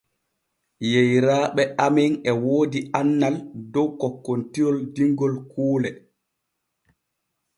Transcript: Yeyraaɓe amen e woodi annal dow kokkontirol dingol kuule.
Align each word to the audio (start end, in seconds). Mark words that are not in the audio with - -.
Yeyraaɓe 0.91 1.63
amen 1.85 2.11
e 2.29 2.31
woodi 2.43 2.79
annal 2.99 3.35
dow 3.73 3.87
kokkontirol 3.99 4.77
dingol 4.95 5.33
kuule. 5.51 5.89